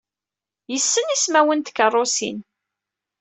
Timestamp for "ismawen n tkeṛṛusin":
1.15-2.37